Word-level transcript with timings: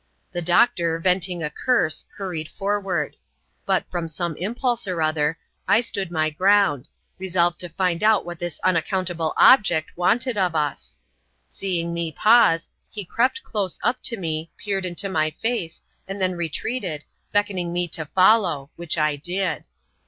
The 0.31 0.41
doctor, 0.41 0.97
venting 0.97 1.43
a 1.43 1.51
curse, 1.51 2.05
hurried 2.17 2.49
forward; 2.49 3.17
but, 3.67 3.85
from 3.91 4.07
some 4.07 4.35
impulse 4.37 4.87
or 4.87 4.99
other, 4.99 5.37
I 5.67 5.81
stood 5.81 6.09
my 6.09 6.31
ground, 6.31 6.87
resolved 7.19 7.59
to 7.59 7.69
find 7.69 8.01
out 8.03 8.25
what 8.25 8.39
this 8.39 8.59
unaccountable 8.63 9.35
object 9.37 9.95
wanted 9.95 10.39
of 10.39 10.55
us. 10.55 10.97
Seeing 11.47 11.93
me 11.93 12.11
pause, 12.11 12.67
he 12.89 13.05
crept 13.05 13.43
close 13.43 13.79
up 13.83 14.01
to 14.05 14.17
me, 14.17 14.49
peered 14.57 14.87
into 14.87 15.07
my 15.07 15.29
face, 15.39 15.83
and 16.07 16.19
then 16.19 16.33
retreated, 16.33 17.05
beckoning 17.31 17.71
me 17.71 17.87
to 17.89 18.05
follow, 18.07 18.71
which 18.77 18.97
I 18.97 19.17
did. 19.17 19.65